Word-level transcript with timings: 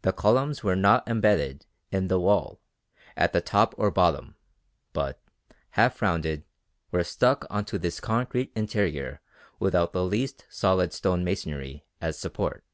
The 0.00 0.14
columns 0.14 0.64
were 0.64 0.74
not 0.76 1.06
embedded 1.06 1.66
in 1.92 2.08
the 2.08 2.18
wall 2.18 2.58
at 3.18 3.34
the 3.34 3.42
top 3.42 3.74
or 3.76 3.90
bottom, 3.90 4.34
but, 4.94 5.20
half 5.72 6.00
rounded, 6.00 6.46
were 6.90 7.04
stuck 7.04 7.46
on 7.50 7.66
to 7.66 7.78
this 7.78 8.00
concrete 8.00 8.50
interior 8.56 9.20
without 9.58 9.92
the 9.92 10.06
least 10.06 10.46
solid 10.48 10.94
stone 10.94 11.22
masonry 11.22 11.84
as 12.00 12.18
support. 12.18 12.64